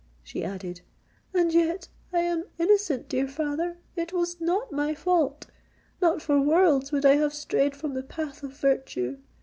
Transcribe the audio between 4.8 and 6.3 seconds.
fault—not